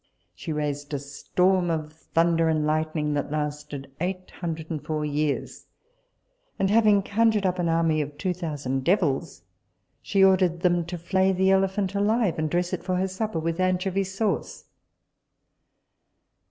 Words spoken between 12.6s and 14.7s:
it for her supper with anchovy sauce.